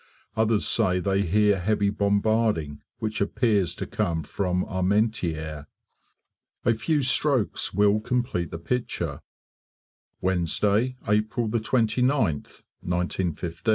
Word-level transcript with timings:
Others 0.35 0.67
say 0.67 0.99
they 0.99 1.21
hear 1.21 1.59
heavy 1.59 1.91
bombarding 1.91 2.81
which 2.97 3.21
appears 3.21 3.75
to 3.75 3.85
come 3.85 4.23
from 4.23 4.65
Armentieres. 4.65 5.67
A 6.65 6.73
few 6.73 7.03
strokes 7.03 7.71
will 7.71 7.99
complete 7.99 8.49
the 8.49 8.57
picture: 8.57 9.21
Wednesday, 10.19 10.97
April 11.07 11.47
29th*, 11.47 12.63
1915. 12.81 13.63